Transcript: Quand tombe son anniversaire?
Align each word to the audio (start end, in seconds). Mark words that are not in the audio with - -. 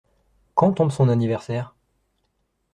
Quand 0.55 0.73
tombe 0.73 0.89
son 0.89 1.09
anniversaire? 1.09 1.75